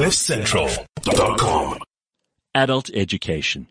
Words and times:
CliffCentral.com. 0.00 1.78
Adult 2.54 2.88
education. 2.94 3.66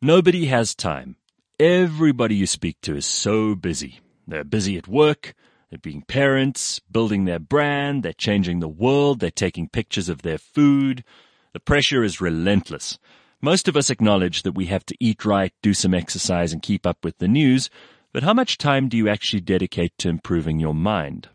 Nobody 0.00 0.46
has 0.46 0.74
time. 0.74 1.16
Everybody 1.58 2.36
you 2.36 2.46
speak 2.46 2.78
to 2.80 2.96
is 2.96 3.04
so 3.04 3.54
busy. 3.54 4.00
They're 4.26 4.44
busy 4.44 4.78
at 4.78 4.88
work, 4.88 5.34
they're 5.68 5.78
being 5.78 6.00
parents, 6.08 6.80
building 6.90 7.26
their 7.26 7.38
brand, 7.38 8.02
they're 8.02 8.14
changing 8.14 8.60
the 8.60 8.68
world, 8.68 9.20
they're 9.20 9.30
taking 9.30 9.68
pictures 9.68 10.08
of 10.08 10.22
their 10.22 10.38
food. 10.38 11.04
The 11.52 11.60
pressure 11.60 12.02
is 12.02 12.22
relentless. 12.22 12.98
Most 13.42 13.68
of 13.68 13.76
us 13.76 13.90
acknowledge 13.90 14.42
that 14.44 14.52
we 14.54 14.66
have 14.66 14.86
to 14.86 14.96
eat 15.00 15.26
right, 15.26 15.52
do 15.60 15.74
some 15.74 15.92
exercise, 15.92 16.54
and 16.54 16.62
keep 16.62 16.86
up 16.86 17.04
with 17.04 17.18
the 17.18 17.28
news, 17.28 17.68
but 18.14 18.22
how 18.22 18.32
much 18.32 18.56
time 18.56 18.88
do 18.88 18.96
you 18.96 19.06
actually 19.06 19.42
dedicate 19.42 19.92
to 19.98 20.08
improving 20.08 20.58
your 20.58 20.74
mind? 20.74 21.28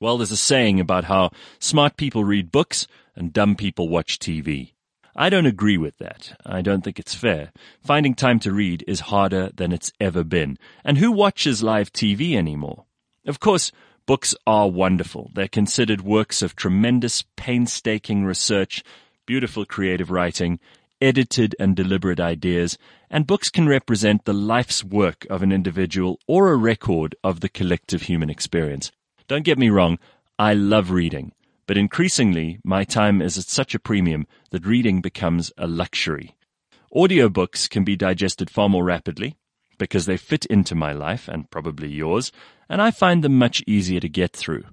Well, 0.00 0.18
there's 0.18 0.30
a 0.30 0.36
saying 0.36 0.78
about 0.78 1.04
how 1.04 1.32
smart 1.58 1.96
people 1.96 2.22
read 2.24 2.52
books 2.52 2.86
and 3.18 3.32
dumb 3.32 3.56
people 3.56 3.88
watch 3.88 4.18
TV. 4.18 4.72
I 5.16 5.28
don't 5.30 5.46
agree 5.46 5.76
with 5.76 5.98
that. 5.98 6.38
I 6.46 6.62
don't 6.62 6.84
think 6.84 7.00
it's 7.00 7.14
fair. 7.14 7.50
Finding 7.80 8.14
time 8.14 8.38
to 8.40 8.52
read 8.52 8.84
is 8.86 9.00
harder 9.00 9.50
than 9.52 9.72
it's 9.72 9.92
ever 9.98 10.22
been. 10.22 10.58
And 10.84 10.96
who 10.96 11.10
watches 11.10 11.62
live 11.62 11.92
TV 11.92 12.36
anymore? 12.36 12.84
Of 13.26 13.40
course, 13.40 13.72
books 14.06 14.36
are 14.46 14.70
wonderful. 14.70 15.32
They're 15.34 15.48
considered 15.48 16.02
works 16.02 16.40
of 16.40 16.54
tremendous 16.54 17.24
painstaking 17.36 18.24
research, 18.24 18.84
beautiful 19.26 19.64
creative 19.66 20.12
writing, 20.12 20.60
edited 21.00 21.56
and 21.58 21.74
deliberate 21.74 22.20
ideas, 22.20 22.78
and 23.10 23.26
books 23.26 23.50
can 23.50 23.68
represent 23.68 24.24
the 24.24 24.32
life's 24.32 24.84
work 24.84 25.26
of 25.28 25.42
an 25.42 25.50
individual 25.50 26.20
or 26.28 26.52
a 26.52 26.56
record 26.56 27.16
of 27.24 27.40
the 27.40 27.48
collective 27.48 28.02
human 28.02 28.30
experience. 28.30 28.92
Don't 29.26 29.44
get 29.44 29.58
me 29.58 29.68
wrong, 29.68 29.98
I 30.38 30.54
love 30.54 30.92
reading, 30.92 31.32
but 31.68 31.76
increasingly 31.76 32.58
my 32.64 32.82
time 32.82 33.20
is 33.20 33.36
at 33.36 33.44
such 33.44 33.74
a 33.74 33.78
premium 33.78 34.26
that 34.50 34.66
reading 34.66 35.02
becomes 35.02 35.52
a 35.58 35.66
luxury. 35.66 36.34
Audiobooks 36.96 37.68
can 37.68 37.84
be 37.84 37.94
digested 37.94 38.48
far 38.48 38.70
more 38.70 38.82
rapidly 38.82 39.36
because 39.76 40.06
they 40.06 40.16
fit 40.16 40.46
into 40.46 40.74
my 40.74 40.92
life 40.92 41.28
and 41.28 41.50
probably 41.50 41.88
yours, 41.88 42.32
and 42.70 42.80
I 42.80 42.90
find 42.90 43.22
them 43.22 43.38
much 43.38 43.62
easier 43.66 44.00
to 44.00 44.08
get 44.08 44.32
through. 44.32 44.64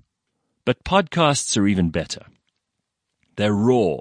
But 0.64 0.86
podcasts 0.86 1.58
are 1.58 1.68
even 1.68 1.90
better. 1.90 2.28
They're 3.36 3.54
raw. 3.54 3.98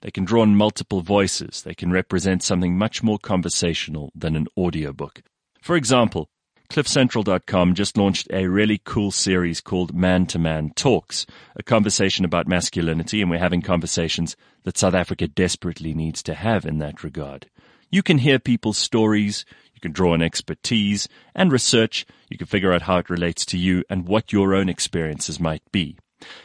They 0.00 0.10
can 0.10 0.24
draw 0.24 0.40
on 0.40 0.56
multiple 0.56 1.02
voices. 1.02 1.62
They 1.62 1.74
can 1.74 1.90
represent 1.90 2.42
something 2.42 2.78
much 2.78 3.02
more 3.02 3.18
conversational 3.18 4.10
than 4.14 4.34
an 4.34 4.46
audiobook. 4.56 5.20
For 5.60 5.76
example, 5.76 6.30
CliffCentral.com 6.70 7.74
just 7.74 7.96
launched 7.96 8.28
a 8.30 8.46
really 8.46 8.78
cool 8.84 9.10
series 9.10 9.62
called 9.62 9.94
Man 9.94 10.26
to 10.26 10.38
Man 10.38 10.70
Talks, 10.76 11.24
a 11.56 11.62
conversation 11.62 12.26
about 12.26 12.46
masculinity, 12.46 13.22
and 13.22 13.30
we're 13.30 13.38
having 13.38 13.62
conversations 13.62 14.36
that 14.64 14.76
South 14.76 14.92
Africa 14.92 15.26
desperately 15.26 15.94
needs 15.94 16.22
to 16.24 16.34
have 16.34 16.66
in 16.66 16.76
that 16.78 17.02
regard. 17.02 17.48
You 17.90 18.02
can 18.02 18.18
hear 18.18 18.38
people's 18.38 18.76
stories, 18.76 19.46
you 19.72 19.80
can 19.80 19.92
draw 19.92 20.12
on 20.12 20.20
expertise 20.20 21.08
and 21.34 21.50
research, 21.50 22.04
you 22.28 22.36
can 22.36 22.46
figure 22.46 22.74
out 22.74 22.82
how 22.82 22.98
it 22.98 23.08
relates 23.08 23.46
to 23.46 23.56
you 23.56 23.82
and 23.88 24.06
what 24.06 24.30
your 24.30 24.54
own 24.54 24.68
experiences 24.68 25.40
might 25.40 25.62
be. 25.72 25.96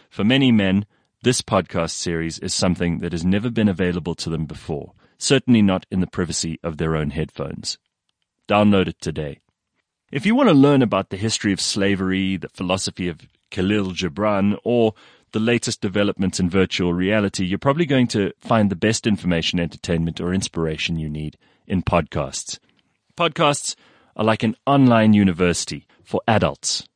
For 0.09 0.23
many 0.23 0.53
men, 0.53 0.85
this 1.23 1.41
podcast 1.41 1.91
series 1.91 2.39
is 2.39 2.53
something 2.53 2.99
that 2.99 3.11
has 3.11 3.25
never 3.25 3.49
been 3.49 3.67
available 3.67 4.15
to 4.15 4.29
them 4.29 4.45
before, 4.45 4.93
certainly 5.17 5.61
not 5.61 5.85
in 5.91 5.99
the 5.99 6.07
privacy 6.07 6.61
of 6.63 6.77
their 6.77 6.95
own 6.95 7.09
headphones. 7.09 7.77
Download 8.47 8.87
it 8.87 9.01
today. 9.01 9.39
If 10.13 10.27
you 10.27 10.35
want 10.35 10.49
to 10.49 10.53
learn 10.53 10.83
about 10.83 11.09
the 11.09 11.17
history 11.17 11.53
of 11.53 11.59
slavery, 11.59 12.37
the 12.37 12.47
philosophy 12.47 13.07
of 13.07 13.21
Khalil 13.49 13.93
Gibran, 13.93 14.55
or 14.63 14.93
the 15.31 15.39
latest 15.39 15.81
developments 15.81 16.39
in 16.39 16.51
virtual 16.51 16.93
reality, 16.93 17.43
you're 17.43 17.57
probably 17.57 17.87
going 17.87 18.05
to 18.09 18.31
find 18.39 18.69
the 18.69 18.75
best 18.75 19.07
information, 19.07 19.59
entertainment, 19.59 20.21
or 20.21 20.31
inspiration 20.31 20.99
you 20.99 21.09
need 21.09 21.35
in 21.65 21.81
podcasts. 21.81 22.59
Podcasts 23.17 23.73
are 24.15 24.23
like 24.23 24.43
an 24.43 24.55
online 24.67 25.13
university 25.13 25.87
for 26.03 26.21
adults. 26.27 26.87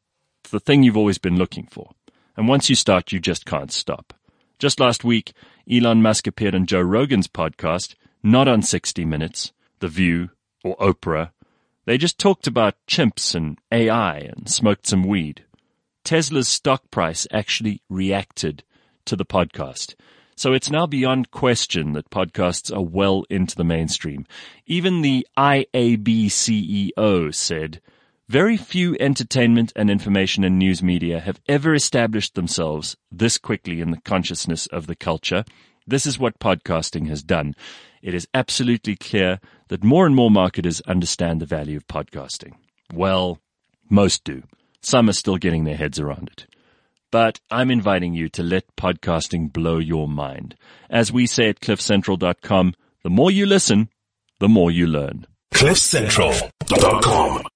It's 0.43 0.51
the 0.51 0.59
thing 0.59 0.83
you've 0.83 0.95
always 0.95 1.17
been 1.17 1.39
looking 1.39 1.65
for. 1.65 1.93
And 2.35 2.47
once 2.47 2.69
you 2.69 2.75
start, 2.75 3.11
you 3.11 3.19
just 3.19 3.47
can't 3.47 3.71
stop. 3.71 4.13
Just 4.59 4.79
last 4.79 5.03
week, 5.03 5.33
Elon 5.67 6.03
Musk 6.03 6.27
appeared 6.27 6.53
on 6.53 6.67
Joe 6.67 6.81
Rogan's 6.81 7.27
podcast, 7.27 7.95
not 8.21 8.47
on 8.47 8.61
60 8.61 9.05
Minutes, 9.05 9.53
The 9.79 9.87
View, 9.87 10.29
or 10.63 10.77
Oprah, 10.77 11.31
they 11.87 11.97
just 11.97 12.19
talked 12.19 12.47
about 12.47 12.75
chimps 12.85 13.33
and 13.33 13.57
AI 13.71 14.17
and 14.17 14.49
smoked 14.49 14.85
some 14.85 15.07
weed. 15.07 15.45
Tesla's 16.03 16.49
stock 16.49 16.91
price 16.91 17.25
actually 17.31 17.81
reacted 17.89 18.63
to 19.05 19.15
the 19.15 19.25
podcast. 19.25 19.95
So 20.35 20.51
it's 20.51 20.69
now 20.69 20.85
beyond 20.85 21.31
question 21.31 21.93
that 21.93 22.09
podcasts 22.09 22.75
are 22.75 22.83
well 22.83 23.23
into 23.29 23.55
the 23.55 23.63
mainstream. 23.63 24.27
Even 24.65 25.01
the 25.01 25.25
IAB 25.37 26.25
CEO 26.25 27.33
said, 27.33 27.81
very 28.27 28.57
few 28.57 28.97
entertainment 28.99 29.71
and 29.73 29.89
information 29.89 30.43
and 30.43 30.59
news 30.59 30.83
media 30.83 31.21
have 31.21 31.39
ever 31.47 31.73
established 31.73 32.35
themselves 32.35 32.97
this 33.09 33.37
quickly 33.37 33.79
in 33.79 33.91
the 33.91 34.01
consciousness 34.01 34.67
of 34.67 34.87
the 34.87 34.95
culture. 34.95 35.45
This 35.87 36.05
is 36.05 36.19
what 36.19 36.37
podcasting 36.37 37.07
has 37.07 37.23
done. 37.23 37.55
It 38.01 38.13
is 38.13 38.27
absolutely 38.33 38.97
clear 38.97 39.39
that 39.69 39.83
more 39.83 40.05
and 40.05 40.15
more 40.15 40.31
marketers 40.31 40.81
understand 40.81 41.41
the 41.41 41.45
value 41.45 41.77
of 41.77 41.87
podcasting. 41.87 42.53
Well, 42.93 43.39
most 43.89 44.23
do. 44.23 44.43
Some 44.81 45.09
are 45.09 45.13
still 45.13 45.37
getting 45.37 45.63
their 45.63 45.75
heads 45.75 45.99
around 45.99 46.29
it. 46.31 46.45
But 47.11 47.39
I'm 47.49 47.71
inviting 47.71 48.13
you 48.13 48.29
to 48.29 48.43
let 48.43 48.75
podcasting 48.75 49.51
blow 49.51 49.77
your 49.77 50.07
mind. 50.07 50.55
As 50.89 51.11
we 51.11 51.25
say 51.25 51.49
at 51.49 51.59
cliffcentral.com, 51.61 52.73
the 53.03 53.09
more 53.09 53.31
you 53.31 53.45
listen, 53.45 53.89
the 54.39 54.49
more 54.49 54.71
you 54.71 54.87
learn. 54.87 55.25
CliffCentral.com. 55.53 57.47